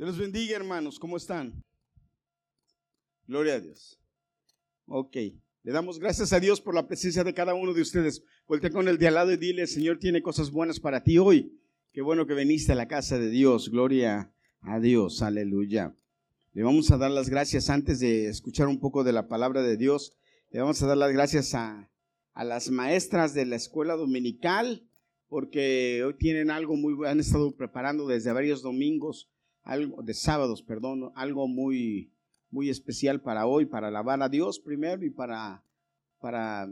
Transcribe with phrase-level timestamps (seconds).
[0.00, 0.98] Dios los bendiga, hermanos.
[0.98, 1.62] ¿Cómo están?
[3.26, 4.00] Gloria a Dios.
[4.86, 5.14] Ok.
[5.62, 8.24] Le damos gracias a Dios por la presencia de cada uno de ustedes.
[8.48, 11.60] Vuelta con el de al lado y dile, Señor tiene cosas buenas para ti hoy.
[11.92, 13.68] Qué bueno que viniste a la casa de Dios.
[13.68, 14.32] Gloria
[14.62, 15.20] a Dios.
[15.20, 15.94] Aleluya.
[16.54, 19.76] Le vamos a dar las gracias antes de escuchar un poco de la palabra de
[19.76, 20.16] Dios.
[20.48, 21.90] Le vamos a dar las gracias a,
[22.32, 24.82] a las maestras de la escuela dominical
[25.28, 29.30] porque hoy tienen algo muy, han estado preparando desde varios domingos
[29.62, 32.12] algo de sábados, perdón, algo muy,
[32.50, 35.64] muy especial para hoy, para alabar a Dios primero y para,
[36.18, 36.68] para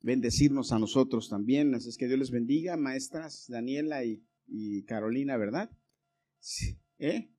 [0.00, 1.74] bendecirnos a nosotros también.
[1.74, 4.22] Así es que Dios les bendiga, maestras Daniela y,
[4.86, 5.70] Carolina, ¿verdad?
[6.98, 7.30] ¿Eh?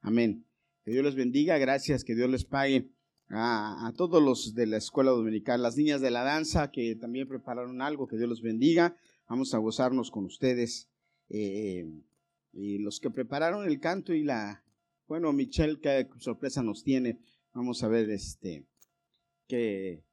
[0.00, 0.44] Amén.
[0.84, 2.90] Que Dios les bendiga, gracias, que Dios les pague
[3.28, 7.28] a, a, todos los de la escuela dominical, las niñas de la danza que también
[7.28, 8.96] prepararon algo, que Dios los bendiga.
[9.28, 10.88] Vamos a gozarnos con ustedes.
[11.28, 11.86] Eh,
[12.52, 14.64] y los que prepararon el canto y la,
[15.06, 17.20] bueno, Michelle, qué sorpresa nos tiene.
[17.54, 18.66] Vamos a ver este,
[19.46, 20.04] qué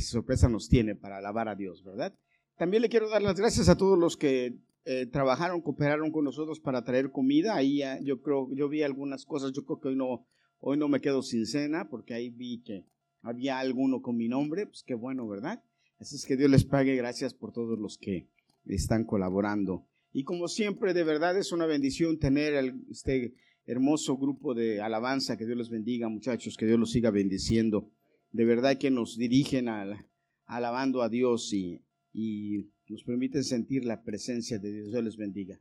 [0.00, 2.14] sorpresa nos tiene para alabar a Dios, ¿verdad?
[2.56, 6.60] También le quiero dar las gracias a todos los que eh, trabajaron, cooperaron con nosotros
[6.60, 7.54] para traer comida.
[7.54, 10.26] Ahí yo creo, yo vi algunas cosas, yo creo que hoy no,
[10.60, 12.86] hoy no me quedo sin cena, porque ahí vi que
[13.22, 15.62] había alguno con mi nombre, pues qué bueno, ¿verdad?
[15.98, 18.28] Así es que Dios les pague, gracias por todos los que
[18.66, 19.86] están colaborando.
[20.16, 23.34] Y como siempre, de verdad es una bendición tener este
[23.66, 25.36] hermoso grupo de alabanza.
[25.36, 27.92] Que Dios los bendiga, muchachos, que Dios los siga bendiciendo.
[28.30, 30.06] De verdad que nos dirigen al,
[30.46, 31.82] alabando a Dios y,
[32.14, 34.90] y nos permiten sentir la presencia de Dios.
[34.90, 35.60] Dios les bendiga.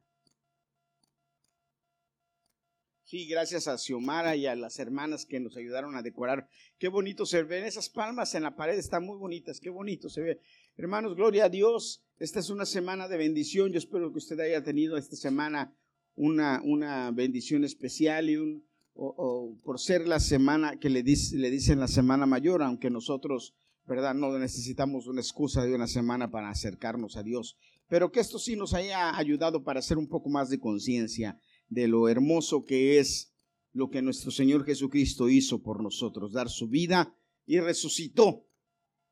[3.06, 6.50] Sí, gracias a Xiomara y a las hermanas que nos ayudaron a decorar.
[6.80, 10.22] Qué bonito se ven esas palmas en la pared, están muy bonitas, qué bonito se
[10.22, 10.40] ve.
[10.76, 12.04] Hermanos, gloria a Dios.
[12.18, 13.72] Esta es una semana de bendición.
[13.72, 15.72] Yo espero que usted haya tenido esta semana
[16.16, 21.80] una, una bendición especial y un, o, por ser la semana que le, le dicen
[21.80, 23.54] la semana mayor, aunque nosotros,
[23.86, 24.16] ¿verdad?
[24.16, 27.56] No necesitamos una excusa de una semana para acercarnos a Dios.
[27.88, 31.88] Pero que esto sí nos haya ayudado para hacer un poco más de conciencia de
[31.88, 33.34] lo hermoso que es
[33.74, 37.14] lo que nuestro Señor Jesucristo hizo por nosotros, dar su vida
[37.46, 38.48] y resucitó,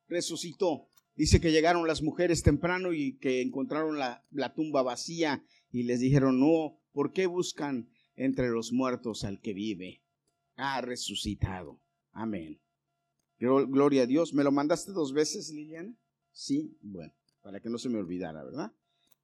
[0.08, 0.88] resucitó.
[1.16, 6.40] Dice que llegaron las mujeres temprano y que encontraron la, tumba vacía y les dijeron,
[6.40, 10.02] no, ¿por qué buscan entre los muertos al que vive?
[10.56, 11.80] Ha resucitado.
[12.12, 12.60] Amén.
[13.38, 14.32] Gloria a Dios.
[14.32, 15.94] ¿Me lo mandaste dos veces, Liliana?
[16.32, 17.12] Sí, bueno,
[17.42, 18.72] para que no se me olvidara, ¿verdad?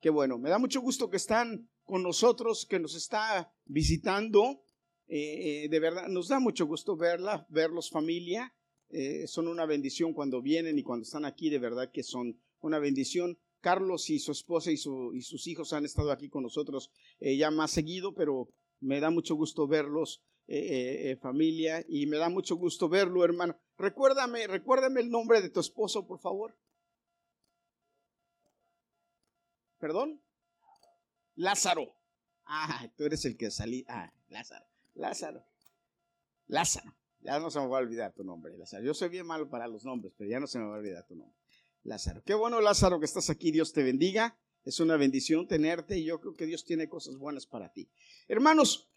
[0.01, 0.39] Qué bueno.
[0.39, 4.62] Me da mucho gusto que están con nosotros, que nos está visitando.
[5.09, 8.55] Eh, eh, de verdad, nos da mucho gusto verla, verlos familia.
[8.91, 12.78] Eh, son una bendición cuando vienen y cuando están aquí, de verdad que son una
[12.78, 13.39] bendición.
[13.61, 16.91] Carlos y su esposa y, y sus hijos han estado aquí con nosotros
[17.21, 18.49] ya más seguido, pero
[18.81, 20.22] me da mucho gusto verlos,
[21.21, 23.55] familia, y me da mucho gusto verlo, hermano.
[23.77, 26.57] Recuérdame, recuérdame el nombre de tu esposo, por favor.
[29.78, 30.22] ¿Perdón?
[31.37, 31.95] Lázaro.
[32.45, 33.85] Ah, tú eres el que salí.
[33.89, 34.67] Ah, Lázaro.
[34.95, 35.45] Lázaro.
[36.47, 36.95] Lázaro.
[37.21, 38.85] Ya no se me va a olvidar tu nombre, Lázaro.
[38.85, 41.07] Yo soy bien malo para los nombres, pero ya no se me va a olvidar
[41.07, 41.37] tu nombre.
[41.85, 42.23] Lázaro.
[42.25, 43.51] Qué bueno, Lázaro, que estás aquí.
[43.51, 44.39] Dios te bendiga.
[44.65, 47.89] Es una bendición tenerte y yo creo que Dios tiene cosas buenas para ti.
[48.29, 48.91] Hermanos,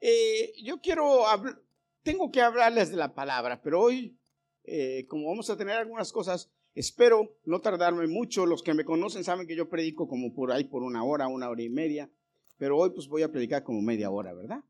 [0.00, 1.60] eh, yo quiero hablar,
[2.02, 4.16] tengo que hablarles de la palabra, pero hoy,
[4.64, 8.46] eh, como vamos a tener algunas cosas, Espero no tardarme mucho.
[8.46, 11.48] Los que me conocen saben que yo predico como por ahí por una hora, una
[11.48, 12.10] hora y media.
[12.56, 14.62] Pero hoy pues voy a predicar como media hora, ¿verdad?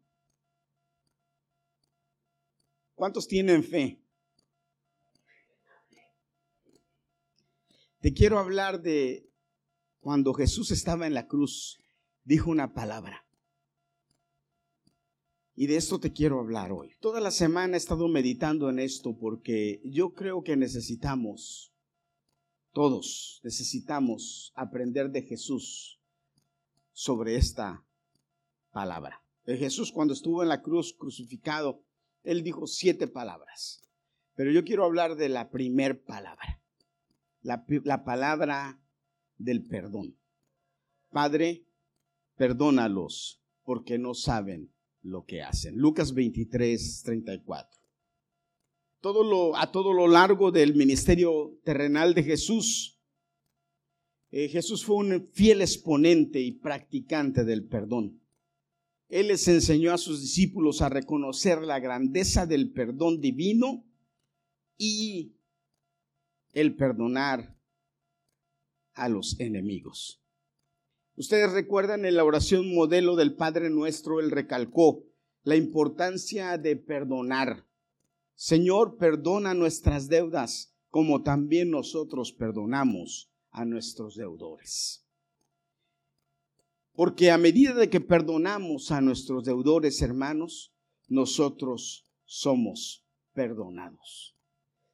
[2.94, 4.00] ¿Cuántos tienen fe?
[8.00, 9.28] Te quiero hablar de
[10.00, 11.78] cuando Jesús estaba en la cruz,
[12.24, 13.26] dijo una palabra.
[15.54, 16.94] Y de esto te quiero hablar hoy.
[17.00, 21.69] Toda la semana he estado meditando en esto porque yo creo que necesitamos
[22.72, 26.00] todos necesitamos aprender de Jesús
[26.92, 27.84] sobre esta
[28.70, 29.22] palabra.
[29.44, 31.82] Jesús cuando estuvo en la cruz crucificado,
[32.22, 33.82] él dijo siete palabras.
[34.34, 36.62] Pero yo quiero hablar de la primer palabra,
[37.42, 38.80] la, la palabra
[39.38, 40.16] del perdón.
[41.10, 41.66] Padre,
[42.36, 44.72] perdónalos porque no saben
[45.02, 45.76] lo que hacen.
[45.76, 47.79] Lucas 23, 34
[49.00, 53.00] todo lo, a todo lo largo del ministerio terrenal de Jesús,
[54.30, 58.20] eh, Jesús fue un fiel exponente y practicante del perdón.
[59.08, 63.84] Él les enseñó a sus discípulos a reconocer la grandeza del perdón divino
[64.76, 65.34] y
[66.52, 67.58] el perdonar
[68.94, 70.22] a los enemigos.
[71.16, 75.04] Ustedes recuerdan en la oración modelo del Padre Nuestro, él recalcó,
[75.42, 77.66] la importancia de perdonar.
[78.42, 85.06] Señor, perdona nuestras deudas como también nosotros perdonamos a nuestros deudores.
[86.94, 90.74] Porque a medida de que perdonamos a nuestros deudores, hermanos,
[91.06, 94.34] nosotros somos perdonados.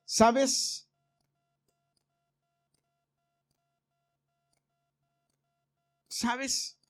[0.05, 0.91] ¿Sabes?
[6.09, 6.81] ¿Sabes?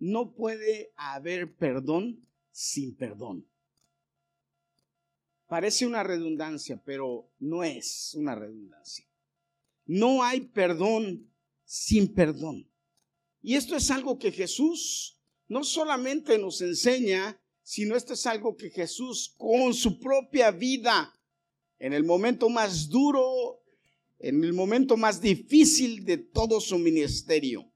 [0.00, 3.53] No puede haber perdón sin perdón.
[5.54, 9.08] Parece una redundancia, pero no es una redundancia.
[9.86, 11.32] No hay perdón
[11.64, 12.68] sin perdón.
[13.40, 15.16] Y esto es algo que Jesús
[15.46, 21.14] no solamente nos enseña, sino esto es algo que Jesús con su propia vida,
[21.78, 23.62] en el momento más duro,
[24.18, 27.72] en el momento más difícil de todo su ministerio,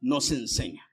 [0.00, 0.84] nos enseña.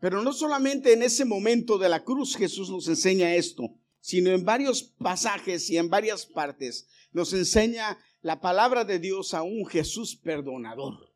[0.00, 4.44] Pero no solamente en ese momento de la cruz Jesús nos enseña esto, sino en
[4.44, 10.16] varios pasajes y en varias partes nos enseña la palabra de Dios a un Jesús
[10.16, 11.14] perdonador.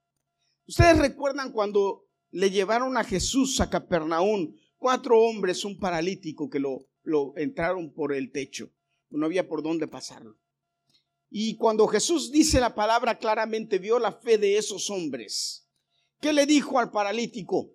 [0.67, 6.89] Ustedes recuerdan cuando le llevaron a Jesús a Capernaum, cuatro hombres, un paralítico que lo,
[7.03, 8.71] lo entraron por el techo,
[9.11, 10.39] no había por dónde pasarlo.
[11.31, 15.69] Y cuando Jesús dice la palabra claramente, vio la fe de esos hombres.
[16.21, 17.75] ¿Qué le dijo al paralítico?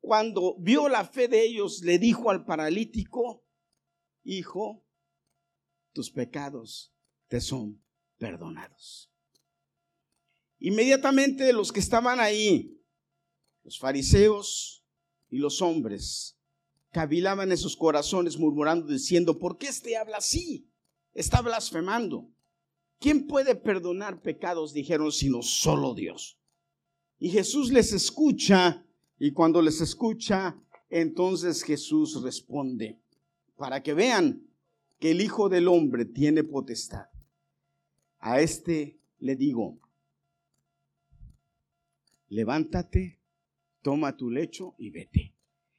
[0.00, 3.44] Cuando vio la fe de ellos, le dijo al paralítico,
[4.24, 4.84] hijo,
[5.92, 6.94] tus pecados
[7.28, 7.82] te son
[8.18, 9.10] perdonados.
[10.58, 12.82] Inmediatamente los que estaban ahí,
[13.62, 14.84] los fariseos
[15.28, 16.38] y los hombres,
[16.90, 20.68] cavilaban en sus corazones murmurando, diciendo, ¿por qué este habla así?
[21.12, 22.30] Está blasfemando.
[22.98, 24.72] ¿Quién puede perdonar pecados?
[24.74, 26.38] Dijeron, sino solo Dios.
[27.18, 28.86] Y Jesús les escucha
[29.20, 30.58] y cuando les escucha,
[30.88, 32.98] entonces Jesús responde,
[33.54, 34.48] para que vean
[34.98, 37.04] que el Hijo del Hombre tiene potestad.
[38.18, 39.78] A este le digo,
[42.28, 43.20] levántate,
[43.82, 45.34] toma tu lecho y vete.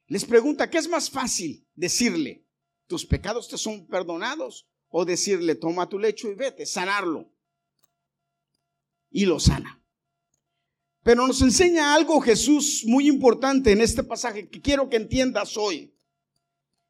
[0.05, 2.45] Les pregunta, ¿qué es más fácil decirle?
[2.85, 4.67] ¿Tus pecados te son perdonados?
[4.89, 7.33] O decirle, toma tu lecho y vete, sanarlo.
[9.09, 9.80] Y lo sana.
[11.03, 15.95] Pero nos enseña algo Jesús muy importante en este pasaje que quiero que entiendas hoy.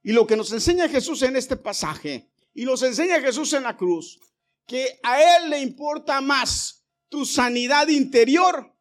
[0.04, 3.78] Y lo que nos enseña Jesús en este pasaje, y nos enseña Jesús en la
[3.78, 4.19] cruz,
[4.66, 8.75] que a Él le importa más tu sanidad interior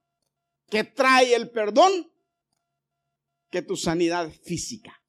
[0.68, 2.10] que trae el perdón
[3.50, 5.02] que tu sanidad física.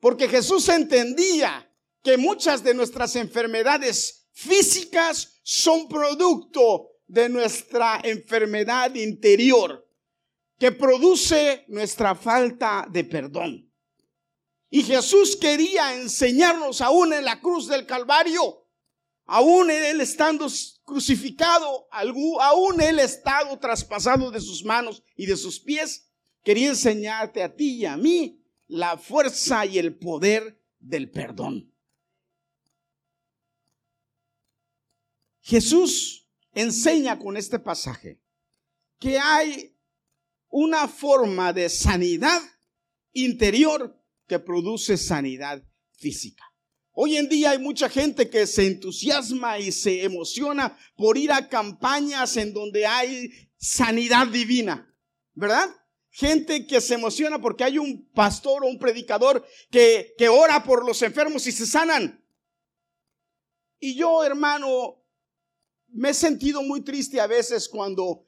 [0.00, 1.70] Porque Jesús entendía
[2.02, 9.84] que muchas de nuestras enfermedades físicas son producto de nuestra enfermedad interior
[10.56, 13.68] que produce nuestra falta de perdón.
[14.70, 18.64] Y Jesús quería enseñarnos aún en la cruz del Calvario,
[19.26, 20.46] aún él estando
[20.84, 26.08] crucificado, aún él estado traspasado de sus manos y de sus pies,
[26.44, 31.74] quería enseñarte a ti y a mí la fuerza y el poder del perdón.
[35.40, 36.20] Jesús
[36.52, 38.20] enseña con este pasaje
[38.98, 39.76] que hay
[40.48, 42.40] una forma de sanidad
[43.12, 45.62] interior que produce sanidad
[45.96, 46.44] física.
[46.92, 51.48] Hoy en día hay mucha gente que se entusiasma y se emociona por ir a
[51.48, 54.94] campañas en donde hay sanidad divina,
[55.34, 55.68] ¿verdad?
[56.10, 60.84] Gente que se emociona porque hay un pastor o un predicador que, que ora por
[60.84, 62.24] los enfermos y se sanan.
[63.78, 64.99] Y yo, hermano,
[65.92, 68.26] me he sentido muy triste a veces cuando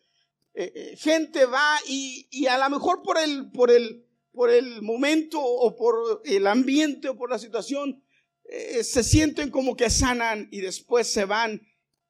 [0.55, 5.41] eh, eh, gente va y, a lo mejor por el, por, el, por el momento
[5.41, 8.03] o por el ambiente o por la situación,
[8.45, 11.63] eh, se sienten como que sanan y después se van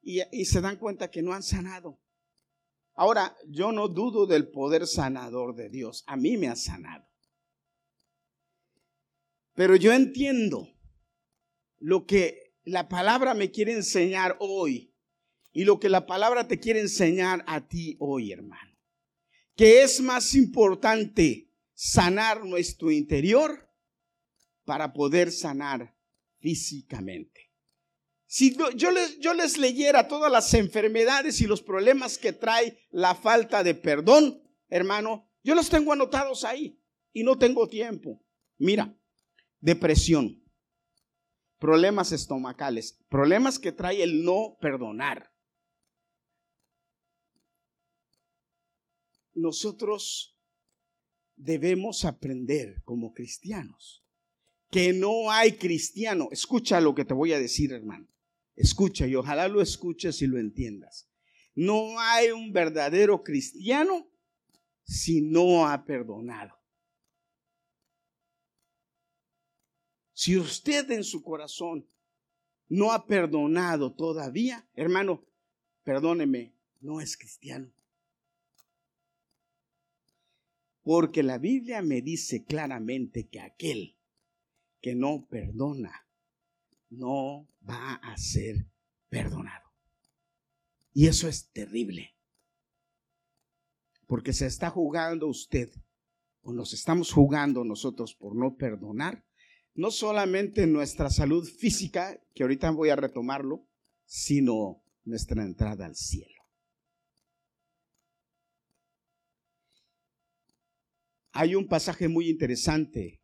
[0.03, 2.01] y, y se dan cuenta que no han sanado.
[2.95, 6.05] Ahora, yo no dudo del poder sanador de Dios.
[6.07, 7.07] A mí me ha sanado.
[9.55, 10.69] Pero yo entiendo
[11.79, 14.92] lo que la palabra me quiere enseñar hoy
[15.53, 18.73] y lo que la palabra te quiere enseñar a ti hoy, hermano.
[19.55, 23.69] Que es más importante sanar nuestro interior
[24.65, 25.95] para poder sanar
[26.41, 27.53] físicamente.
[28.27, 33.15] Si yo les, yo les leyera todas las enfermedades y los problemas que trae la
[33.15, 36.81] falta de perdón, hermano, yo los tengo anotados ahí
[37.13, 38.25] y no tengo tiempo.
[38.57, 38.97] Mira,
[39.61, 40.43] depresión,
[41.59, 45.32] problemas estomacales, problemas que trae el no perdonar,
[49.35, 50.39] nosotros
[51.37, 54.03] debemos aprender como cristianos
[54.73, 56.29] que no hay cristiano.
[56.33, 58.09] Escucha lo que te voy a decir, hermano.
[58.57, 61.11] Escucha y ojalá lo escuches y lo entiendas.
[61.55, 64.11] No hay un verdadero cristiano
[64.83, 66.55] si no ha perdonado.
[70.15, 71.87] Si usted en su corazón
[72.69, 75.23] no ha perdonado todavía, hermano,
[75.85, 77.71] perdóneme, no es cristiano.
[80.83, 83.97] Porque la Biblia me dice claramente que aquel
[84.81, 86.07] que no perdona
[86.91, 88.67] no va a ser
[89.09, 89.71] perdonado.
[90.93, 92.15] Y eso es terrible.
[94.07, 95.73] Porque se está jugando usted,
[96.43, 99.25] o nos estamos jugando nosotros por no perdonar,
[99.75, 103.67] no solamente nuestra salud física, que ahorita voy a retomarlo,
[104.05, 106.42] sino nuestra entrada al cielo.
[111.33, 113.21] Hay un pasaje muy interesante,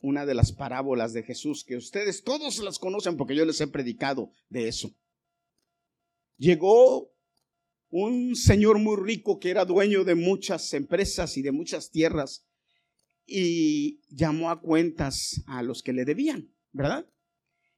[0.00, 3.66] una de las parábolas de Jesús, que ustedes todos las conocen porque yo les he
[3.68, 4.94] predicado de eso.
[6.36, 7.12] Llegó
[7.88, 12.46] un señor muy rico que era dueño de muchas empresas y de muchas tierras
[13.26, 17.08] y llamó a cuentas a los que le debían, ¿verdad?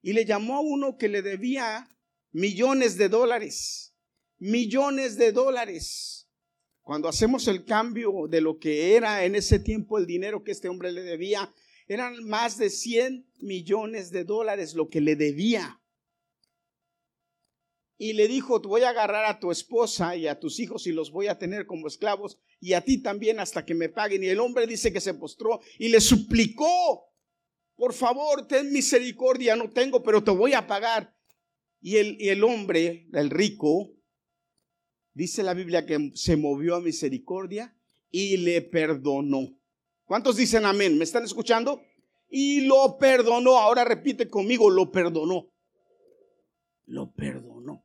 [0.03, 1.89] Y le llamó a uno que le debía
[2.33, 3.95] millones de dólares,
[4.39, 6.28] millones de dólares.
[6.89, 10.71] Cuando hacemos el cambio de lo que era en ese tiempo el dinero que este
[10.71, 11.53] hombre le debía,
[11.87, 15.83] eran más de 100 millones de dólares lo que le debía.
[17.99, 20.93] Y le dijo, te voy a agarrar a tu esposa y a tus hijos y
[20.93, 24.25] los voy a tener como esclavos y a ti también hasta que me paguen.
[24.25, 27.13] Y el hombre dice que se postró y le suplicó,
[27.77, 31.15] por favor, ten misericordia, no tengo, pero te voy a pagar.
[31.83, 33.93] Y el, y el hombre, el rico,
[35.19, 37.75] dice la Biblia que se movió a misericordia
[38.09, 39.49] y le perdonó.
[40.05, 40.97] ¿Cuántos dicen amén?
[40.97, 41.83] ¿Me están escuchando?
[42.31, 43.59] Y lo perdonó.
[43.59, 45.51] Ahora repite conmigo, lo perdonó.
[46.87, 47.85] Lo perdonó.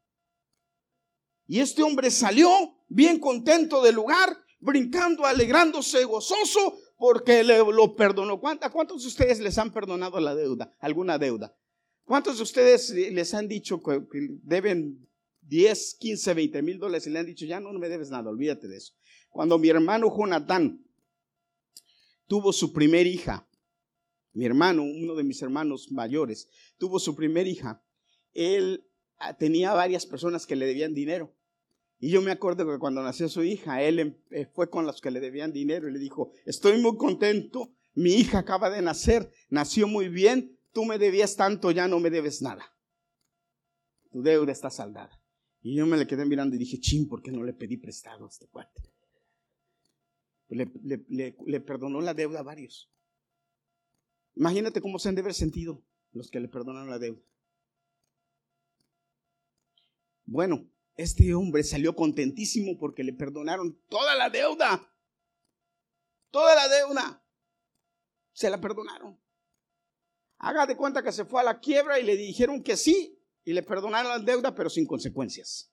[1.47, 2.49] Y este hombre salió
[2.87, 8.39] bien contento del lugar, brincando, alegrándose, gozoso, porque le, lo perdonó.
[8.39, 10.71] ¿Cuántos de ustedes les han perdonado la deuda?
[10.79, 11.57] ¿Alguna deuda?
[12.03, 14.03] ¿Cuántos de ustedes les han dicho que
[14.43, 15.09] deben
[15.47, 18.67] 10, 15, 20 mil dólares y le han dicho, ya no, me debes nada, olvídate
[18.67, 18.93] de eso.
[19.29, 20.85] Cuando mi hermano Jonathan
[22.27, 23.47] tuvo su primer hija,
[24.33, 27.83] mi hermano, uno de mis hermanos mayores, tuvo su primer hija,
[28.33, 31.35] él ah, tenía varias personas que le debían dinero.
[31.99, 35.01] Y yo me acuerdo que cuando nació su hija, él em, eh, fue con los
[35.01, 39.31] que le debían dinero y le dijo, estoy muy contento, mi hija acaba de nacer,
[39.49, 42.65] nació muy bien, tú me debías tanto, ya no me debes nada.
[44.11, 45.22] Tu deuda está saldada.
[45.63, 48.25] Y yo me le quedé mirando y dije, ching, ¿por qué no le pedí prestado
[48.25, 48.83] a este cuate?
[50.49, 52.91] Le, perdonó la deuda a varios.
[54.35, 57.21] Imagínate cómo se han de haber sentido los que le perdonaron la deuda.
[60.25, 64.93] Bueno, este hombre salió contentísimo porque le perdonaron toda la deuda.
[66.29, 67.25] Toda la deuda.
[68.33, 69.17] Se la perdonaron.
[70.39, 73.53] Haga de cuenta que se fue a la quiebra y le dijeron que sí, y
[73.53, 75.69] le perdonaron la deuda, pero sin consecuencias.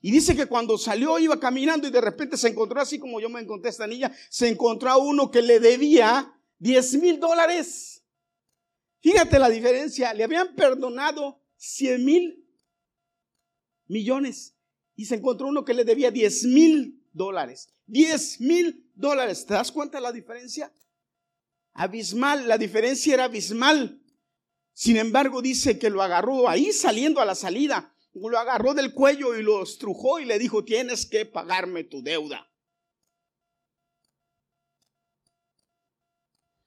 [0.00, 3.28] Y dice que cuando salió iba caminando y de repente se encontró así como yo
[3.28, 8.02] me encontré esta niña, se encontró a uno que le debía 10 mil dólares.
[9.00, 12.44] Fíjate la diferencia, le habían perdonado 100 mil
[13.86, 14.56] millones
[14.96, 17.72] y se encontró uno que le debía 10 mil dólares.
[17.86, 20.72] 10 mil dólares, ¿te das cuenta de la diferencia?
[21.74, 24.00] Abismal, la diferencia era abismal.
[24.74, 29.36] Sin embargo, dice que lo agarró ahí saliendo a la salida, lo agarró del cuello
[29.36, 32.48] y lo estrujó y le dijo, tienes que pagarme tu deuda.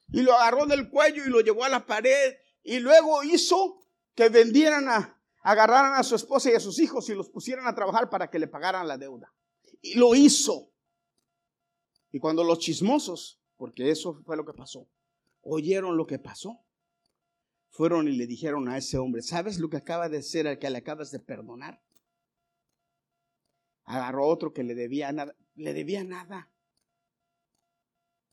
[0.10, 3.82] Y lo agarró del cuello y lo llevó a la pared y luego hizo
[4.14, 7.76] que vendieran a, agarraran a su esposa y a sus hijos y los pusieran a
[7.76, 9.34] trabajar para que le pagaran la deuda.
[9.82, 10.72] Y lo hizo.
[12.12, 14.88] Y cuando los chismosos, porque eso fue lo que pasó,
[15.42, 16.60] oyeron lo que pasó,
[17.70, 20.70] fueron y le dijeron a ese hombre, ¿sabes lo que acaba de ser al que
[20.70, 21.82] le acabas de perdonar?
[23.84, 26.50] Agarró otro que le debía nada, le debía nada.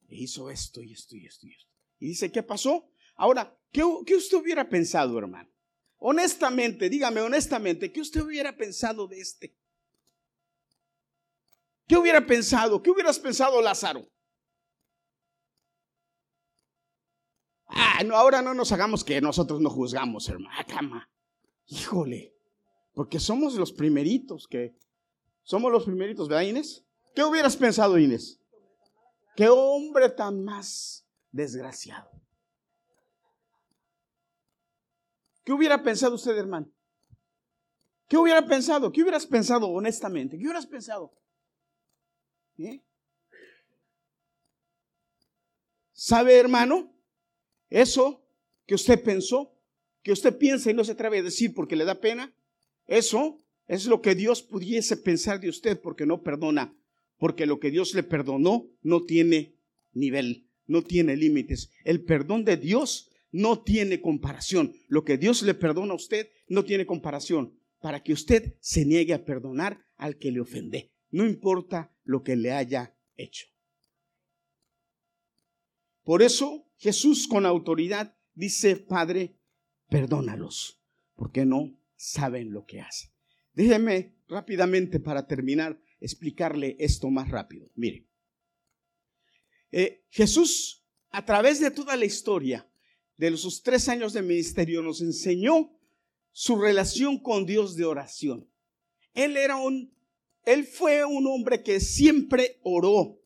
[0.09, 1.71] E hizo esto y esto y esto y esto.
[1.99, 2.89] Y dice, ¿qué pasó?
[3.17, 5.51] Ahora, ¿qué, ¿qué usted hubiera pensado, hermano?
[5.99, 9.57] Honestamente, dígame honestamente, ¿qué usted hubiera pensado de este?
[11.87, 12.83] ¿Qué hubiera pensado?
[12.83, 14.09] ¿Qué hubieras pensado, Lázaro?
[17.75, 20.55] Ah, no, ahora no nos hagamos que nosotros no juzgamos, hermano.
[20.59, 21.09] Ah.
[21.67, 22.35] Híjole.
[22.95, 24.75] Porque somos los primeritos que.
[25.43, 26.85] Somos los primeritos, ¿verdad, Inés?
[27.15, 28.41] ¿Qué hubieras pensado, Inés?
[29.35, 32.11] Qué hombre tan más desgraciado.
[35.45, 36.71] ¿Qué hubiera pensado usted, hermano?
[38.07, 38.93] ¿Qué hubiera pensado?
[38.93, 40.39] ¿Qué hubieras pensado honestamente?
[40.39, 41.13] ¿Qué hubieras pensado?
[42.59, 42.81] ¿Eh?
[45.93, 46.93] ¿Sabe, hermano?
[47.73, 48.23] Eso
[48.67, 49.59] que usted pensó,
[50.03, 52.37] que usted piensa y no se atreve a decir porque le da pena,
[52.87, 56.77] eso es lo que Dios pudiese pensar de usted porque no perdona,
[57.17, 59.57] porque lo que Dios le perdonó no tiene
[59.95, 61.71] nivel, no tiene límites.
[61.85, 64.75] El perdón de Dios no tiene comparación.
[64.89, 69.15] Lo que Dios le perdona a usted no tiene comparación para que usted se niegue
[69.15, 73.47] a perdonar al que le ofende, no importa lo que le haya hecho.
[76.05, 79.37] Por eso Jesús con autoridad dice, Padre,
[79.89, 80.83] perdónalos,
[81.15, 83.13] porque no saben lo que hacen.
[83.53, 87.71] Déjeme rápidamente para terminar explicarle esto más rápido.
[87.77, 88.09] Mire,
[89.71, 92.69] eh, Jesús a través de toda la historia
[93.17, 95.79] de sus tres años de ministerio nos enseñó
[96.33, 98.51] su relación con Dios de oración.
[99.15, 99.97] Él era un,
[100.45, 103.22] él fue un hombre que siempre oró.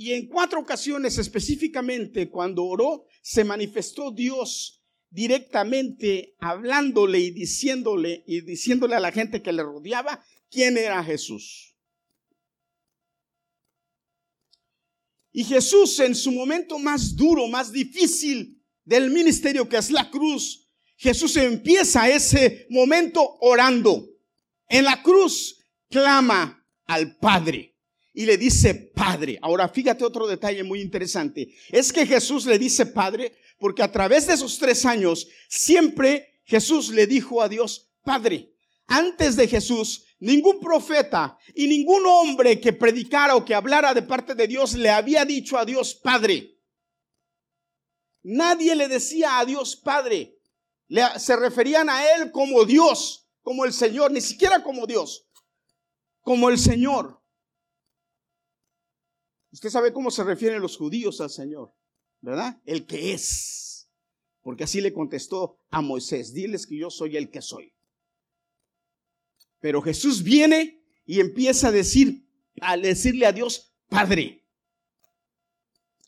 [0.00, 8.40] Y en cuatro ocasiones específicamente cuando oró, se manifestó Dios directamente hablándole y diciéndole y
[8.40, 11.76] diciéndole a la gente que le rodeaba quién era Jesús.
[15.32, 20.66] Y Jesús en su momento más duro, más difícil del ministerio que es la cruz,
[20.96, 24.08] Jesús empieza ese momento orando.
[24.66, 27.69] En la cruz clama al Padre
[28.20, 29.38] y le dice Padre.
[29.40, 31.54] Ahora fíjate otro detalle muy interesante.
[31.70, 36.90] Es que Jesús le dice Padre porque a través de esos tres años siempre Jesús
[36.90, 38.52] le dijo a Dios Padre.
[38.86, 44.34] Antes de Jesús, ningún profeta y ningún hombre que predicara o que hablara de parte
[44.34, 46.58] de Dios le había dicho a Dios Padre.
[48.22, 50.36] Nadie le decía a Dios Padre
[51.16, 55.26] se referían a Él como Dios, como el Señor, ni siquiera como Dios,
[56.20, 57.19] como el Señor.
[59.52, 61.74] Usted sabe cómo se refieren los judíos al Señor,
[62.20, 62.60] ¿verdad?
[62.64, 63.88] El que es.
[64.42, 67.72] Porque así le contestó a Moisés, diles que yo soy el que soy.
[69.60, 72.26] Pero Jesús viene y empieza a decir,
[72.60, 74.44] a decirle a Dios, Padre.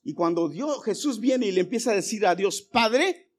[0.05, 3.33] Y cuando Dios, Jesús viene y le empieza a decir a Dios, Padre,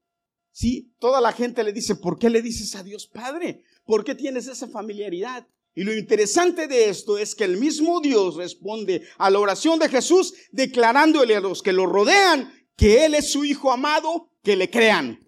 [0.54, 3.64] Sí, toda la gente le dice, ¿por qué le dices a Dios Padre?
[3.84, 5.48] ¿Por qué tienes esa familiaridad?
[5.74, 9.88] Y lo interesante de esto es que el mismo Dios responde a la oración de
[9.88, 14.70] Jesús declarándole a los que lo rodean que Él es su Hijo amado, que le
[14.70, 15.18] crean.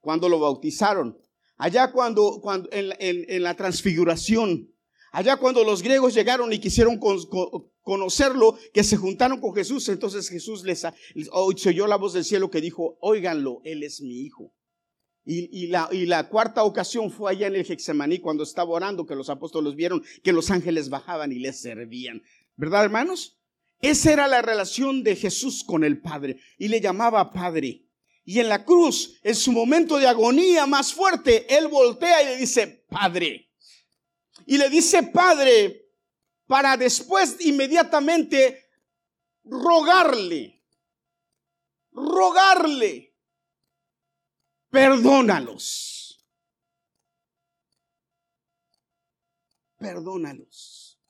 [0.00, 1.16] Cuando lo bautizaron,
[1.56, 4.70] allá cuando, en, la transfiguración,
[5.12, 6.98] allá cuando los griegos llegaron y quisieron
[7.82, 12.50] conocerlo, que se juntaron con Jesús, entonces Jesús les, se oyó la voz del cielo
[12.50, 14.52] que dijo, óiganlo, Él es mi Hijo.
[15.26, 19.14] Y, la, y, la, cuarta ocasión fue allá en el Hexemaní cuando estaba orando que
[19.14, 22.22] los apóstoles vieron que los ángeles bajaban y les servían.
[22.56, 23.38] ¿Verdad, hermanos?
[23.80, 27.86] Esa era la relación de Jesús con el Padre y le llamaba Padre.
[28.24, 32.36] Y en la cruz, en su momento de agonía más fuerte, él voltea y le
[32.36, 33.50] dice, Padre.
[34.46, 35.90] Y le dice, Padre,
[36.46, 38.70] para después inmediatamente
[39.44, 40.62] rogarle,
[41.92, 43.13] rogarle
[44.74, 46.26] perdónalos.
[49.78, 51.00] Perdónalos.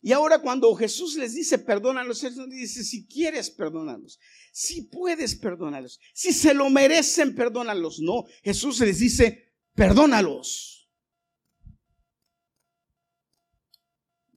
[0.00, 4.18] Y ahora cuando Jesús les dice perdónalos, Él dice, si quieres, perdónalos.
[4.52, 6.00] Si puedes, perdónalos.
[6.14, 8.00] Si se lo merecen, perdónalos.
[8.00, 10.90] No, Jesús les dice, perdónalos.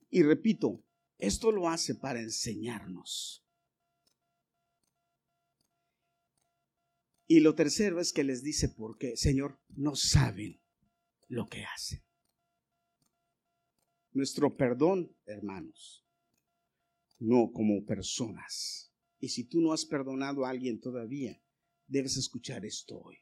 [0.10, 0.84] Y repito,
[1.18, 3.46] esto lo hace para enseñarnos.
[7.32, 10.62] Y lo tercero es que les dice por qué, Señor, no saben
[11.30, 12.04] lo que hacen.
[14.12, 16.06] Nuestro perdón, hermanos,
[17.20, 18.94] no como personas.
[19.18, 21.42] Y si tú no has perdonado a alguien todavía,
[21.88, 23.20] debes escuchar esto hoy.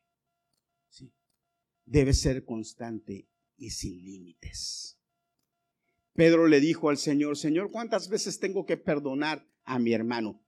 [0.90, 1.14] ¿sí?
[1.86, 4.98] Debes ser constante y sin límites.
[6.14, 10.44] Pedro le dijo al Señor, Señor, ¿cuántas veces tengo que perdonar a mi hermano?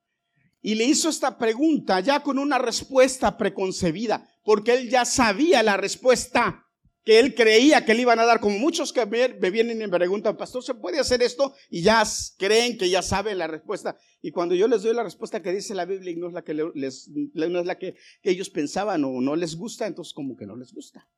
[0.61, 5.75] Y le hizo esta pregunta ya con una respuesta preconcebida, porque él ya sabía la
[5.75, 6.67] respuesta
[7.03, 9.89] que él creía que le iban a dar, como muchos que me vienen y me
[9.89, 11.55] preguntan, pastor, ¿se puede hacer esto?
[11.69, 12.03] Y ya
[12.37, 13.97] creen que ya saben la respuesta.
[14.21, 16.43] Y cuando yo les doy la respuesta que dice la Biblia y no es la
[16.43, 20.71] que, es la que, ellos pensaban o no les gusta, entonces como que no les
[20.73, 21.09] gusta.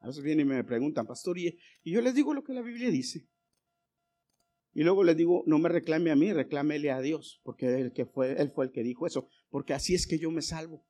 [0.00, 2.90] A veces vienen y me preguntan, pastor, y yo les digo lo que la Biblia
[2.90, 3.28] dice.
[4.78, 8.06] Y luego le digo, no me reclame a mí, reclámele a Dios, porque él, que
[8.06, 10.86] fue, él fue el que dijo eso, porque así es que yo me salvo.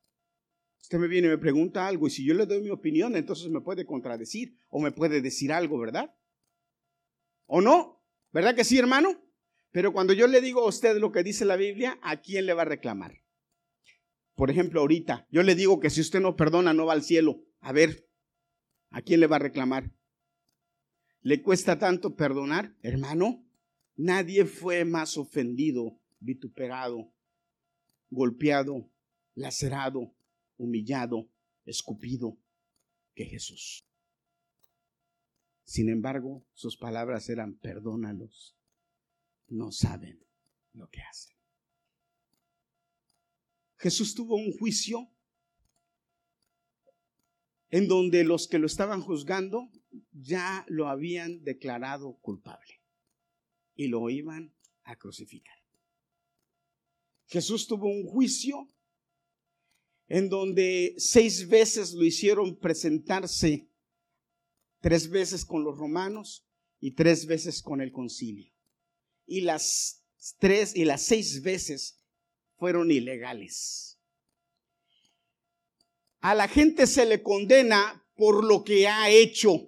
[0.83, 3.48] Usted me viene y me pregunta algo y si yo le doy mi opinión, entonces
[3.48, 6.14] me puede contradecir o me puede decir algo, ¿verdad?
[7.46, 8.05] ¿O no?
[8.31, 9.24] ¿Verdad que sí, hermano?
[9.70, 12.53] Pero cuando yo le digo a usted lo que dice la Biblia, ¿a quién le
[12.53, 13.22] va a reclamar?
[14.35, 17.40] Por ejemplo, ahorita, yo le digo que si usted no perdona, no va al cielo.
[17.61, 18.07] A ver,
[18.90, 19.94] ¿a quién le va a reclamar?
[21.22, 23.47] ¿Le cuesta tanto perdonar, hermano?
[23.98, 27.12] Nadie fue más ofendido, vituperado,
[28.11, 28.88] golpeado,
[29.34, 30.14] lacerado,
[30.56, 31.28] humillado,
[31.64, 32.38] escupido
[33.16, 33.84] que Jesús.
[35.64, 38.56] Sin embargo, sus palabras eran, perdónalos,
[39.48, 40.24] no saben
[40.74, 41.37] lo que hacen.
[43.78, 45.11] Jesús tuvo un juicio
[47.70, 49.72] en donde los que lo estaban juzgando
[50.12, 52.78] ya lo habían declarado culpable
[53.79, 55.57] y lo iban a crucificar.
[57.27, 58.69] Jesús tuvo un juicio
[60.09, 63.71] en donde seis veces lo hicieron presentarse,
[64.81, 66.45] tres veces con los romanos
[66.81, 68.53] y tres veces con el concilio.
[69.27, 70.05] Y las
[70.41, 72.03] tres y las seis veces
[72.57, 74.01] fueron ilegales.
[76.21, 79.67] A la gente se le condena por lo que ha hecho.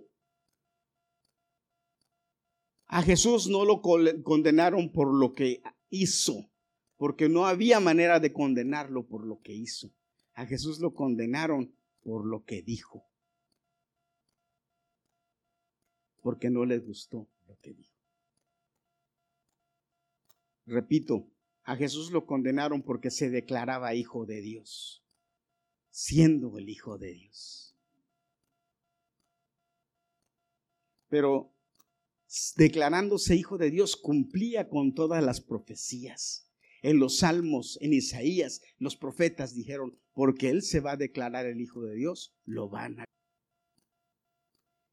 [2.93, 6.51] A Jesús no lo condenaron por lo que hizo,
[6.97, 9.93] porque no había manera de condenarlo por lo que hizo.
[10.35, 11.73] A Jesús lo condenaron
[12.03, 13.09] por lo que dijo.
[16.21, 17.95] Porque no les gustó lo que dijo.
[20.67, 21.29] Repito,
[21.63, 25.05] a Jesús lo condenaron porque se declaraba hijo de Dios,
[25.91, 27.77] siendo el hijo de Dios.
[31.09, 31.53] Pero
[32.57, 36.51] declarándose hijo de Dios cumplía con todas las profecías.
[36.83, 41.61] En los salmos, en Isaías, los profetas dijeron, porque Él se va a declarar el
[41.61, 43.05] Hijo de Dios, lo van a.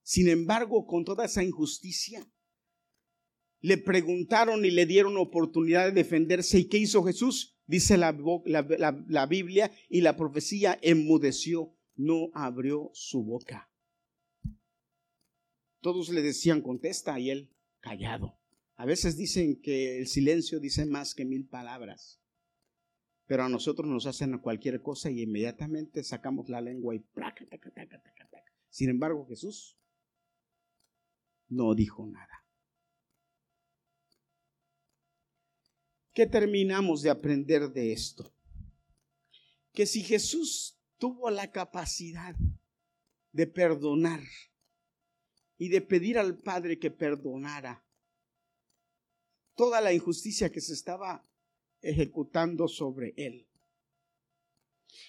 [0.03, 2.25] Sin embargo, con toda esa injusticia,
[3.61, 6.59] le preguntaron y le dieron oportunidad de defenderse.
[6.59, 7.57] ¿Y qué hizo Jesús?
[7.65, 13.69] Dice la, la, Biblia y la profecía enmudeció, no abrió su boca.
[15.81, 18.37] Todos le decían, contesta, y él callado.
[18.75, 22.19] A veces dicen que el silencio dice más que mil palabras.
[23.25, 27.03] Pero a nosotros nos hacen cualquier cosa y inmediatamente sacamos la lengua y
[28.69, 29.77] Sin embargo, Jesús
[31.49, 32.45] no dijo nada.
[36.13, 38.33] ¿Qué terminamos de aprender de esto?
[39.73, 42.35] Que si Jesús tuvo la capacidad
[43.31, 44.21] de perdonar
[45.57, 47.83] y de pedir al Padre que perdonara
[49.55, 51.23] toda la injusticia que se estaba
[51.81, 53.47] ejecutando sobre él.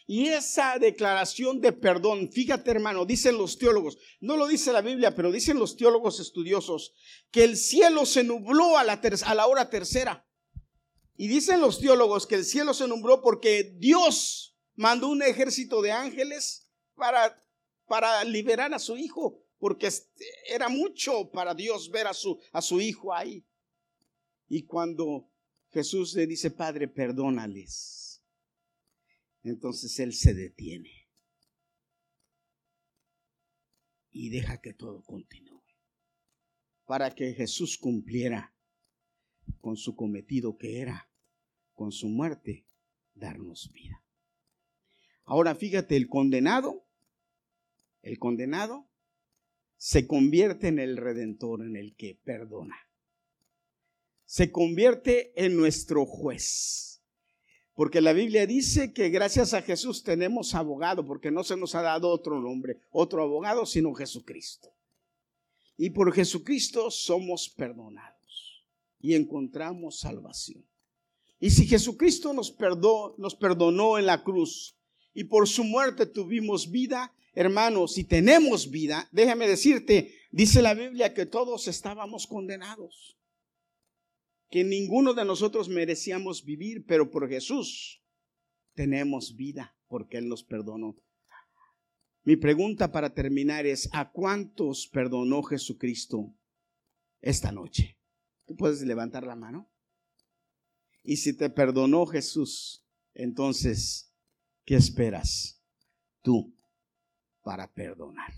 [0.07, 5.15] Y esa declaración de perdón, fíjate hermano, dicen los teólogos, no lo dice la Biblia,
[5.15, 6.95] pero dicen los teólogos estudiosos,
[7.31, 10.27] que el cielo se nubló a la, a la hora tercera.
[11.17, 15.93] Y dicen los teólogos que el cielo se nubló porque Dios mandó un ejército de
[15.93, 17.43] ángeles para,
[17.87, 19.89] para liberar a su hijo, porque
[20.49, 23.45] era mucho para Dios ver a su, a su hijo ahí.
[24.49, 25.31] Y cuando
[25.71, 28.23] Jesús le dice, Padre, perdónales.
[29.43, 31.09] Entonces Él se detiene
[34.11, 35.63] y deja que todo continúe.
[36.87, 38.55] Para que Jesús cumpliera
[39.61, 41.11] con su cometido que era,
[41.75, 42.67] con su muerte,
[43.15, 44.03] darnos vida.
[45.25, 46.87] Ahora fíjate, el condenado,
[48.03, 48.88] el condenado
[49.79, 52.77] se convierte en el redentor, en el que perdona
[54.29, 57.03] se convierte en nuestro juez.
[57.73, 61.81] Porque la Biblia dice que gracias a Jesús tenemos abogado, porque no se nos ha
[61.81, 64.69] dado otro nombre, otro abogado, sino Jesucristo.
[65.79, 68.67] Y por Jesucristo somos perdonados
[69.01, 70.63] y encontramos salvación.
[71.41, 72.55] Y si Jesucristo nos,
[73.17, 74.77] nos perdonó en la cruz
[75.15, 81.15] y por su muerte tuvimos vida, hermanos, si tenemos vida, déjame decirte, dice la Biblia
[81.15, 83.17] que todos estábamos condenados
[84.51, 88.03] que ninguno de nosotros merecíamos vivir, pero por Jesús
[88.75, 90.97] tenemos vida porque Él nos perdonó.
[92.25, 96.35] Mi pregunta para terminar es, ¿a cuántos perdonó Jesucristo
[97.21, 98.01] esta noche?
[98.47, 99.71] ¿Tú puedes levantar la mano?
[101.05, 104.13] Y si te perdonó Jesús, entonces,
[104.65, 105.63] ¿qué esperas
[106.23, 106.58] tú
[107.49, 108.31] para perdonar?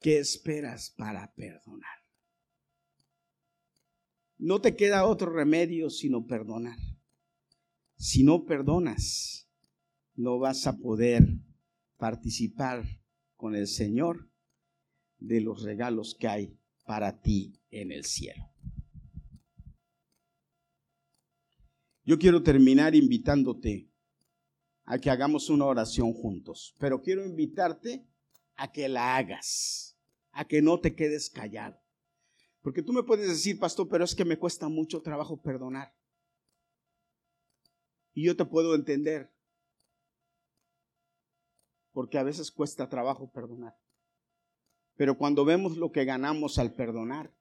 [0.00, 2.00] ¿Qué esperas para perdonar?
[4.38, 6.78] no te queda otro remedio sino perdonar.
[7.96, 9.50] Si no perdonas,
[10.14, 11.28] no vas a poder
[11.98, 12.86] participar
[13.36, 14.30] con el Señor
[15.18, 18.50] de los regalos que hay para ti en el cielo.
[22.06, 23.89] Yo quiero terminar invitándote
[24.84, 28.06] a que hagamos una oración juntos, pero quiero invitarte
[28.56, 29.96] a que la hagas,
[30.32, 31.80] a que no te quedes callado.
[32.62, 35.94] Porque tú me puedes decir, pastor, pero es que me cuesta mucho trabajo perdonar.
[38.12, 39.32] Y yo te puedo entender,
[41.92, 43.78] porque a veces cuesta trabajo perdonar.
[44.96, 47.32] Pero cuando vemos lo que ganamos al perdonar,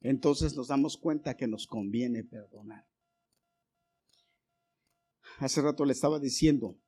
[0.00, 2.86] entonces nos damos cuenta que nos conviene perdonar.
[5.42, 6.78] Hace rato le estaba diciendo,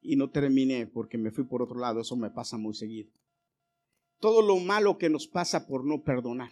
[0.00, 3.12] y no terminé porque me fui por otro lado, eso me pasa muy seguido.
[4.20, 6.50] Todo lo malo que nos pasa por no perdonar.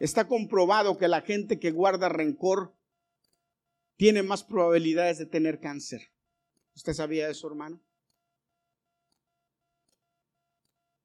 [0.00, 2.74] Está comprobado que la gente que guarda rencor
[3.96, 6.12] tiene más probabilidades de tener cáncer.
[6.74, 7.80] ¿Usted sabía eso, hermano?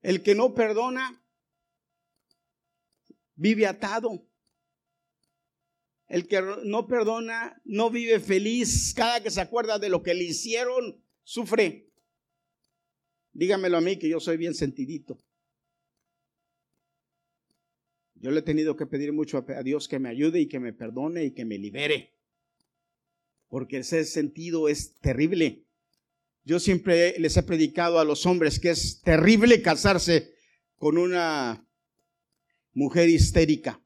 [0.02, 1.24] El que no perdona
[3.36, 4.26] vive atado.
[6.14, 8.94] El que no perdona no vive feliz.
[8.96, 11.90] Cada que se acuerda de lo que le hicieron, sufre.
[13.32, 15.18] Dígamelo a mí que yo soy bien sentidito.
[18.14, 20.72] Yo le he tenido que pedir mucho a Dios que me ayude y que me
[20.72, 22.14] perdone y que me libere.
[23.48, 25.64] Porque ese sentido es terrible.
[26.44, 30.36] Yo siempre les he predicado a los hombres que es terrible casarse
[30.78, 31.68] con una
[32.72, 33.83] mujer histérica.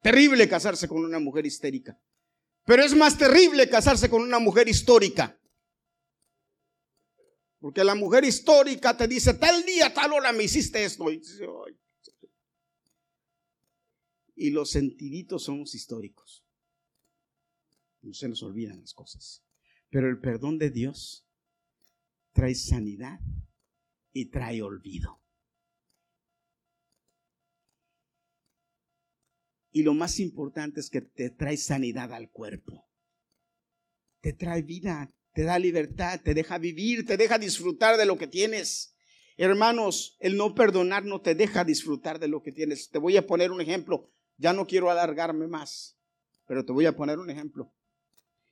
[0.00, 2.00] Terrible casarse con una mujer histérica.
[2.64, 5.40] Pero es más terrible casarse con una mujer histórica.
[7.58, 11.06] Porque la mujer histórica te dice, tal día, tal hora me hiciste esto.
[14.36, 16.44] Y los sentiditos somos históricos.
[18.02, 19.42] No se nos olvidan las cosas.
[19.90, 21.26] Pero el perdón de Dios
[22.32, 23.18] trae sanidad
[24.12, 25.20] y trae olvido.
[29.70, 32.88] Y lo más importante es que te trae sanidad al cuerpo.
[34.20, 38.26] Te trae vida, te da libertad, te deja vivir, te deja disfrutar de lo que
[38.26, 38.94] tienes.
[39.36, 42.90] Hermanos, el no perdonar no te deja disfrutar de lo que tienes.
[42.90, 44.10] Te voy a poner un ejemplo.
[44.36, 45.96] Ya no quiero alargarme más,
[46.46, 47.72] pero te voy a poner un ejemplo.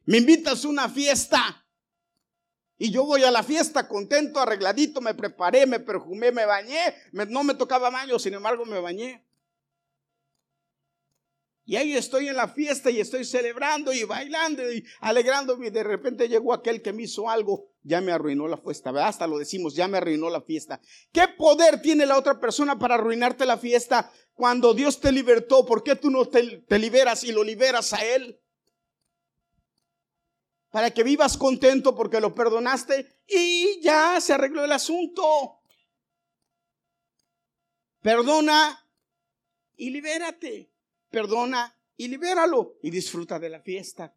[0.04, 1.66] Me invitas a una fiesta
[2.78, 6.94] y yo voy a la fiesta contento, arregladito, me preparé, me perfumé, me bañé.
[7.12, 9.24] no me tocaba baño, sin embargo me bañé.
[11.68, 15.66] Y ahí estoy en la fiesta y estoy celebrando y bailando y alegrándome.
[15.66, 18.90] Y de repente llegó aquel que me hizo algo, ya me arruinó la fiesta.
[19.04, 20.80] Hasta lo decimos, ya me arruinó la fiesta.
[21.10, 25.66] ¿Qué poder tiene la otra persona para arruinarte la fiesta cuando Dios te libertó?
[25.66, 28.40] ¿Por qué tú no te, te liberas y lo liberas a Él?
[30.76, 35.62] para que vivas contento porque lo perdonaste y ya se arregló el asunto.
[38.02, 38.86] Perdona
[39.74, 40.75] y libérate.
[41.10, 44.16] Perdona y libéralo y disfruta de la fiesta.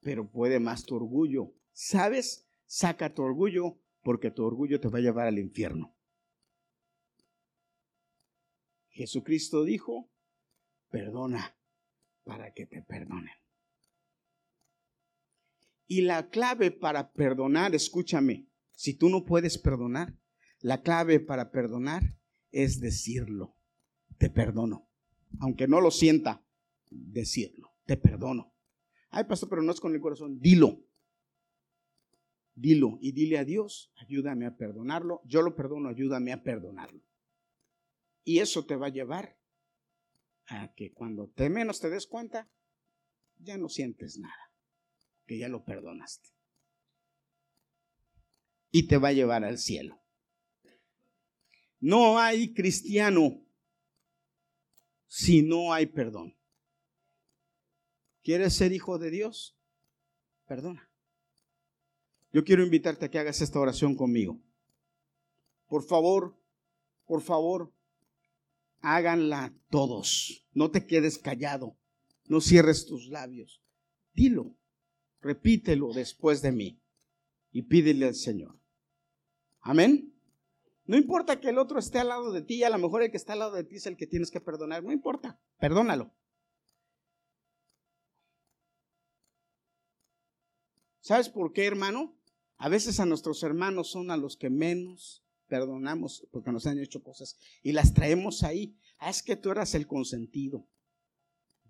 [0.00, 1.54] Pero puede más tu orgullo.
[1.72, 2.46] ¿Sabes?
[2.66, 5.94] Saca tu orgullo porque tu orgullo te va a llevar al infierno.
[8.88, 10.10] Jesucristo dijo,
[10.90, 11.56] perdona
[12.24, 13.34] para que te perdonen.
[15.86, 20.14] Y la clave para perdonar, escúchame, si tú no puedes perdonar,
[20.60, 22.16] la clave para perdonar
[22.52, 23.56] es decirlo.
[24.20, 24.86] Te perdono.
[25.40, 26.44] Aunque no lo sienta,
[26.90, 27.72] decirlo.
[27.86, 28.54] Te perdono.
[29.08, 30.38] Ay, pastor, pero no es con el corazón.
[30.38, 30.84] Dilo.
[32.54, 35.22] Dilo y dile a Dios, ayúdame a perdonarlo.
[35.24, 37.02] Yo lo perdono, ayúdame a perdonarlo.
[38.22, 39.38] Y eso te va a llevar
[40.48, 42.52] a que cuando te menos te des cuenta,
[43.38, 44.52] ya no sientes nada
[45.26, 46.28] que ya lo perdonaste.
[48.70, 50.02] Y te va a llevar al cielo.
[51.78, 53.46] No hay cristiano
[55.10, 56.36] si no hay perdón.
[58.22, 59.58] ¿Quieres ser hijo de Dios?
[60.46, 60.88] Perdona.
[62.32, 64.40] Yo quiero invitarte a que hagas esta oración conmigo.
[65.66, 66.36] Por favor,
[67.06, 67.72] por favor,
[68.80, 70.46] háganla todos.
[70.52, 71.76] No te quedes callado.
[72.26, 73.60] No cierres tus labios.
[74.14, 74.54] Dilo
[75.20, 76.80] repítelo después de mí
[77.52, 78.58] y pídele al Señor.
[79.60, 80.14] Amén.
[80.90, 83.16] No importa que el otro esté al lado de ti, a lo mejor el que
[83.16, 86.12] está al lado de ti es el que tienes que perdonar, no importa, perdónalo.
[90.98, 92.18] ¿Sabes por qué, hermano?
[92.56, 97.04] A veces a nuestros hermanos son a los que menos perdonamos porque nos han hecho
[97.04, 98.76] cosas y las traemos ahí.
[98.98, 100.66] Ah, es que tú eras el consentido.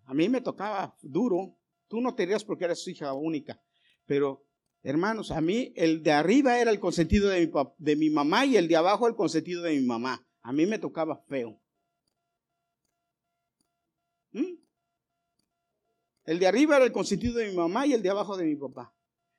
[0.06, 1.58] A mí me tocaba duro.
[1.88, 3.62] Tú no te dirías porque eras su hija única.
[4.06, 4.46] Pero,
[4.82, 8.56] hermanos, a mí el de arriba era el consentido de mi, de mi mamá y
[8.56, 10.26] el de abajo el consentido de mi mamá.
[10.42, 11.60] A mí me tocaba feo.
[14.32, 14.54] ¿Mm?
[16.24, 18.56] El de arriba era el consentido de mi mamá y el de abajo de mi
[18.56, 18.94] papá.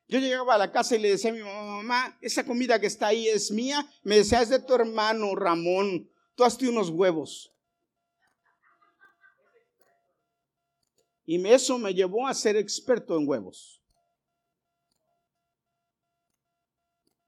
[0.08, 2.88] Yo llegaba a la casa y le decía a mi mamá, mamá, esa comida que
[2.88, 3.90] está ahí es mía.
[4.04, 6.10] Me decía, es de tu hermano Ramón.
[6.36, 7.54] Tú hazte unos huevos.
[11.26, 13.81] Y eso me llevó a ser experto en huevos.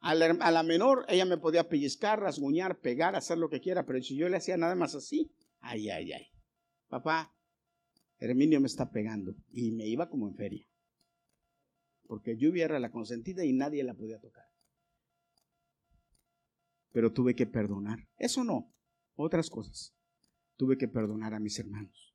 [0.03, 4.17] A la, menor, ella me podía pellizcar, rasguñar, pegar, hacer lo que quiera, pero si
[4.17, 6.27] yo le hacía nada más así, ay, ay, ay.
[6.89, 7.33] Papá,
[8.19, 9.33] Herminio me está pegando.
[9.49, 10.67] Y me iba como en feria.
[12.05, 14.43] Porque lluvia era la consentida y nadie la podía tocar.
[16.91, 18.05] Pero tuve que perdonar.
[18.17, 18.75] Eso no,
[19.15, 19.95] otras cosas.
[20.57, 22.13] Tuve que perdonar a mis hermanos.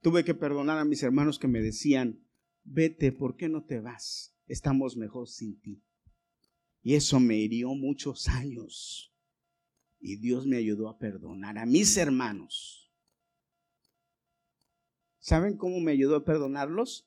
[0.00, 2.26] Tuve que perdonar a mis hermanos que me decían,
[2.64, 4.34] vete, ¿por qué no te vas?
[4.46, 5.82] Estamos mejor sin ti.
[6.88, 9.12] Y eso me hirió muchos años.
[10.00, 12.90] Y Dios me ayudó a perdonar a mis hermanos
[15.18, 17.06] ¿Saben cómo me ayudó a perdonarlos?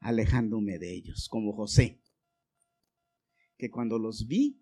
[0.00, 2.02] Alejándome de ellos, como José,
[3.58, 4.60] que cuando los vi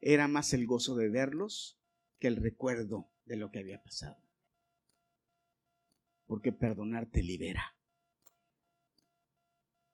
[0.00, 1.78] era más el gozo de verlos
[2.18, 4.16] que el recuerdo de lo que había pasado.
[6.24, 7.76] Porque perdonar te libera.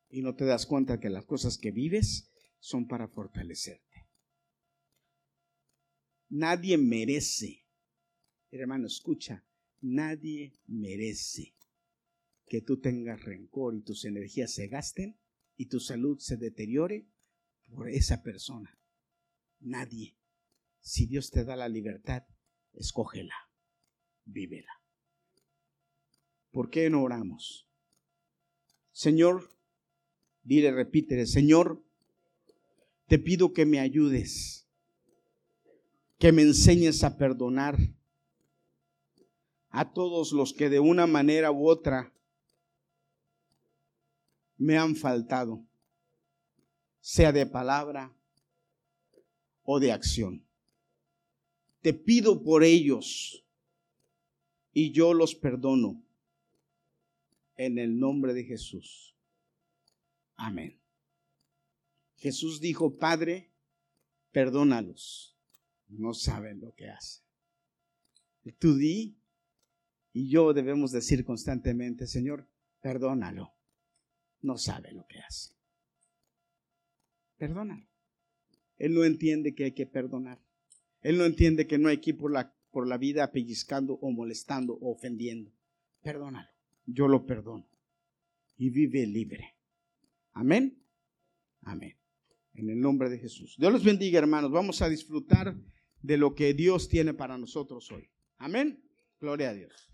[0.08, 2.30] Y no te das cuenta que las cosas que vives
[2.64, 4.09] son para fortalecerte.
[6.31, 7.66] Nadie merece,
[8.50, 9.44] hermano, escucha,
[9.83, 11.55] nadie merece
[12.46, 15.20] que tú tengas rencor y tus energías se gasten
[15.57, 17.07] y tu salud se deteriore
[17.68, 18.81] por esa persona.
[19.61, 20.16] Nadie.
[20.81, 22.22] Si Dios te da la libertad,
[22.72, 23.37] escógela,
[24.24, 24.72] vívela.
[26.50, 27.68] ¿Por qué no oramos?
[28.90, 29.55] Señor,
[30.42, 31.85] dile, repítele, Señor,
[33.14, 34.66] te pido que me ayudes,
[36.18, 37.79] que me enseñes a perdonar
[39.70, 42.12] a todos los que de una manera u otra
[44.57, 45.64] me han faltado,
[46.98, 48.12] sea de palabra
[49.62, 50.44] o de acción.
[51.83, 53.44] Te pido por ellos
[54.72, 56.03] y yo los perdono
[57.57, 59.14] en el nombre de Jesús.
[60.35, 60.84] Amén.
[62.16, 63.50] Jesús dijo, Padre,
[64.33, 65.37] perdónalos,
[65.88, 67.24] no saben lo que hacen.
[68.59, 69.16] Tú di
[70.12, 72.48] y yo debemos decir constantemente, Señor,
[72.81, 73.55] perdónalo
[74.44, 75.55] no sabe lo que hace.
[77.37, 77.87] Perdónalo.
[78.77, 80.40] Él no entiende que hay que perdonar.
[81.00, 84.11] Él no entiende que no hay que ir por la, por la vida pellizcando o
[84.11, 85.50] molestando o ofendiendo.
[86.03, 86.48] Perdónalo.
[86.87, 87.66] Yo lo perdono.
[88.57, 89.55] Y vive libre.
[90.33, 90.79] Amén.
[91.62, 91.96] Amén.
[92.54, 93.56] En el nombre de Jesús.
[93.58, 94.50] Dios los bendiga, hermanos.
[94.50, 95.56] Vamos a disfrutar
[96.02, 98.08] de lo que Dios tiene para nosotros hoy.
[98.38, 98.82] Amén.
[99.20, 99.90] Gloria a Dios.